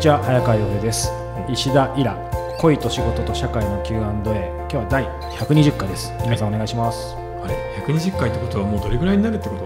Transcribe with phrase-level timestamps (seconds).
[0.00, 1.12] んにちは早川洋平です。
[1.46, 2.16] 石田イラ
[2.58, 5.04] 恋と仕事と社会の Q&A 今日は第
[5.36, 6.10] 120回です。
[6.22, 7.54] 皆さんお願いします、あれ
[7.86, 9.64] ？120回ってことはもうどれぐらいになるってこと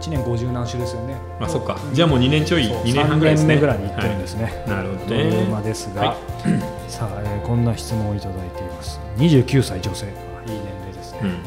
[0.00, 1.14] ？1年50何週ですよね。
[1.40, 1.78] あそっか。
[1.92, 2.78] じゃあもう2年ちょいそう。
[2.78, 3.54] 2年半ぐらいですね。
[3.56, 4.68] 3年目ぐらいに行ってるんですね、はい。
[4.70, 5.62] なるほどね。
[5.62, 6.16] ですが、は
[6.88, 8.98] さあ、えーこんな質問をいただいています。
[9.18, 10.06] 29歳女性。
[10.06, 10.12] いい
[10.46, 11.38] 年齢ですね、うん。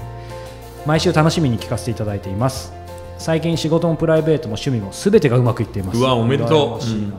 [0.85, 2.83] 毎週楽しみに聞かせていただいています。
[3.17, 5.99] 最近仕事もプライベートも趣味も全てがうまくいっています。
[5.99, 6.85] うわおめでとう。
[6.85, 7.13] うん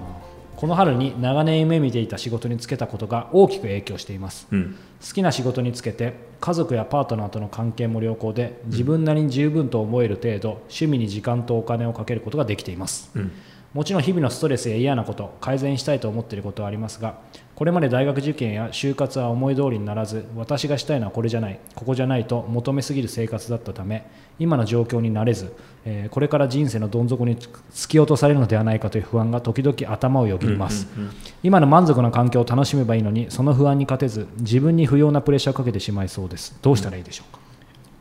[0.65, 4.47] この春に長年夢見ていた仕事に就けたことが大きく影響しています。
[4.51, 4.77] うん。
[5.07, 13.11] 好きな仕事に就けて家族やパートナーとの関係も良好で自分なりに十分と思える程度趣味に時間とお金をかけることができています。
[13.15, 13.33] うん
[13.75, 17.19] もちろん日々のストレスや嫌なこと改善したいと思っていることはありますが
[17.57, 24.07] これまで大学受験や就活は思い通りにならず私がしたいのはこれじゃないここじゃないと求めすぎる生活だったため
[24.39, 31.11] 今の状況になれず、えーこれから人生のどん底に突き落とされるのではないかという不安が時々頭をよぎります、うんうん
[31.43, 36.57] 今の満足な環境を楽しめばいいのにその不安に勝てず自分に不要なプレッシャーをかけてしまいそうです。
[36.63, 37.41] どうしたらいいでしょうか、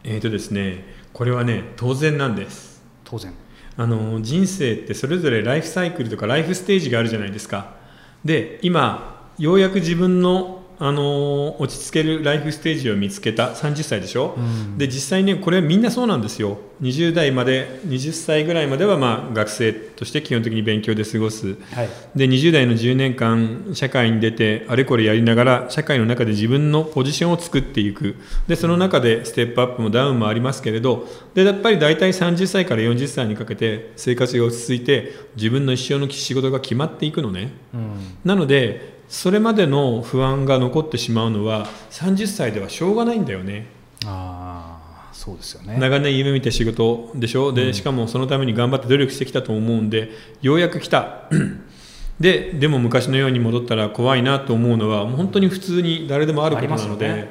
[0.05, 2.81] えーとですねこれはね当然なんです。
[3.03, 3.33] 当然
[3.75, 7.75] あの人生ってそれぞれライフサイクルとかライフステージがあるじゃないですか。
[8.23, 14.77] で今ようやく自分のあの落ち着けるライフステージを見つけた30歳でしょ、うん。
[14.77, 16.57] で実際ねこれはみんなそうなんですよ。
[16.81, 21.55] 20代まで20歳ぐらいまではまあ学生として基本的に勉強で過ごす。
[21.71, 21.89] はい。
[22.17, 28.17] で20代の10年間社会に出てあれこれやりながら社会の中で自分のポジションを作っていく。
[28.49, 37.53] でその中でステップアップもダウンもありますけれどでやっぱり大体30歳から40歳にかけて生活が落ち着いて自分の一生の仕事が決まっていくのね。
[37.73, 37.93] うん。
[38.25, 43.67] なのでそれまでの不安が残ってしまうのは30歳ではしょうがないんだよね。
[44.05, 45.77] ああそうですよね。
[45.79, 47.53] 長年夢見て仕事でしょ？
[47.53, 50.09] でしかもそのために頑張って努力してきたと思うんで
[50.41, 51.29] ようやく来た。
[52.19, 57.29] ででも昔のように戻ったら怖いなと思うのはもう本当に普通に誰でもあることなので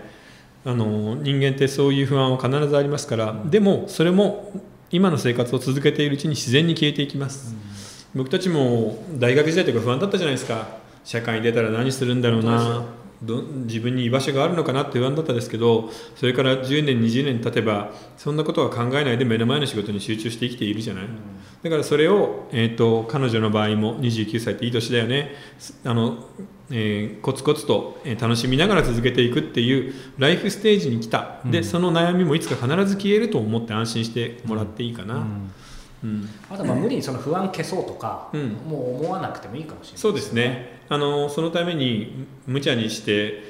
[0.64, 4.52] あ、あの人間ってそういう不安は必ずありますから、でもそれも
[4.92, 7.56] 今の生活を続けているうちに自然に消えていきます、
[8.14, 12.84] 僕たちも大学時代とか不安だったじゃないですか社会に出たら何するんだろうな。
[13.22, 21.04] ど自分に居場所があるのかなって不安だったですけどそれから10年20年経てばそんなことは考えないで目の前の仕事に集中して生きているじゃない、
[21.62, 25.30] だからそれを、えー、と彼女の場合も29歳っていい年だよね。
[25.58, 26.26] すあの、
[26.70, 35.52] えーコツコツとえー楽しみながら続けていくっていうライフステージに来た、でその悩みもいつか必ず消えると思って安心してもらっていいかな、うん
[36.02, 36.28] うん。
[36.50, 38.50] あとまあ無理にその不安消そうとか、うん。
[38.68, 40.80] もう思わなくてもいいかもしれないそうですね。
[40.88, 43.42] あのそのために無茶にして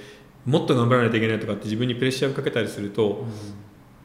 [0.47, 3.25] もっと頑張らないといけないとかって自分にプレッシャーをかけたりすると、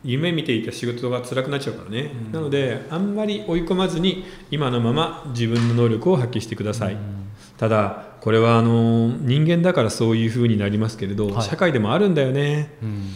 [0.04, 2.32] 夢見ていた仕事が辛くなっちゃうからね、うん。
[2.32, 7.00] なのであんまり追い込まずに今のまま自分の能力を発揮してください、うん。
[7.58, 11.44] ただこれはあの人間だからそういうふうになりますけれど、はい。
[11.44, 12.76] 社会でもあるんだよね。
[12.82, 13.10] うん。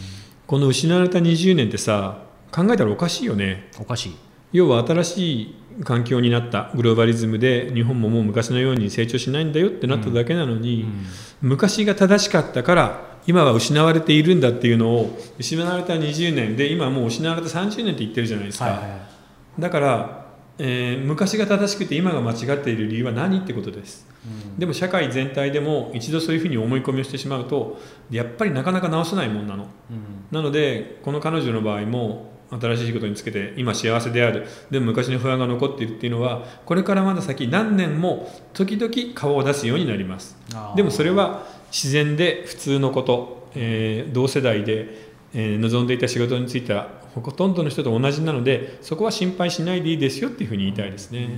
[0.46, 3.70] この失われた20年ってさ考えたらおかしいよね。
[3.80, 4.16] おかしい
[4.52, 5.54] 要は新しい
[5.84, 10.86] 環境になったグローバリズムで日本ももう昔のように成長しないんだよってなっただけなのに、
[11.40, 18.90] 昔が正しかったから今は失われているんだっていうのを失われた20年で今もう失われた30年って言ってるじゃないですか、はいはい。
[18.90, 19.12] はい
[19.58, 20.22] だから、
[20.58, 24.06] えー昔が正しくて今が間違っている理由は何ってことです。
[24.24, 24.58] うん。
[24.58, 27.80] でも社会全体でも一度そういうふうに思い込みをしてしまうと
[28.10, 29.64] やっぱりなかなか直せないもんなの。
[29.64, 29.68] うん。
[30.30, 34.46] なのでこの彼女の場合も新しい仕事につけて今幸せである。
[34.70, 40.36] でも昔の不安が残っているっていうのはこれからまだ先何年も時々顔を出すようになります。
[40.76, 51.28] でもそれは自然で普通のこと、えー同世代で、えー望んでいた仕事についてはほとんどの人と同じなのでそこは心配しないでいいですよっていうふうに言いたいですね、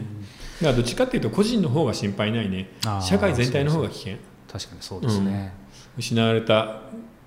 [0.61, 2.69] だからどっちかっていうと個人の方が心配ないね。
[3.03, 4.17] 社会全体の方が危険。
[4.51, 5.53] 確かにそうですね、
[5.99, 6.83] 失われた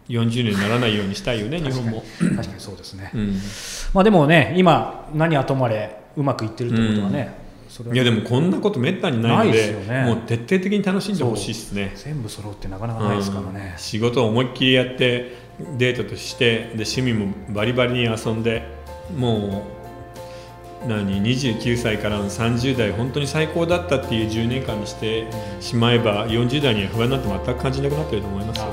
[0.10, 3.36] 40年にならないようにしたいよね日本も、確かにそうですね、うん。
[3.94, 7.38] まあでもね今何はともあれうまくいってるってことはね、
[7.70, 10.06] それはいやでもこんなことめったにないのでですよね。
[10.06, 11.92] もう徹底的に楽しんでほしいですね。
[11.96, 13.74] 全部揃うってなかなかないですからね。
[13.74, 15.38] うん、仕事を思いっきりやって
[15.78, 18.64] デートとしてで趣味もバリバリに遊んで
[19.16, 19.64] も
[20.86, 25.28] う何29歳からの30代本当に最高だったっていう10年間にして
[25.60, 28.66] しまえば40代には不安なんて全く感じなくなってると思いますよ、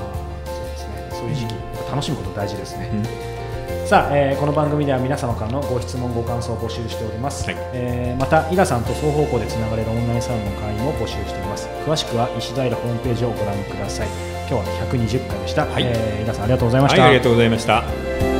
[1.24, 1.54] そういう時期、
[1.90, 3.86] 楽しむこと大事ですね、うん。
[3.86, 7.56] さあ、えーこの番組では皆様からのご質問ご感想を募集しております、はい。
[7.72, 11.68] えーまたイラさんと双方向でつながれるオンラインサロンの会員も募集しています。
[11.86, 14.08] 詳しくは石平ホームページをご覧ください。
[14.48, 15.84] 今日は120回でした、はい。
[15.86, 18.33] えーイラさんありがとうございました、はいありがとうございました